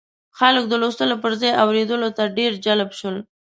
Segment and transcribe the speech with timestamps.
[0.39, 3.17] خلک د لوستلو پر ځای اورېدلو ته ډېر جلب شول.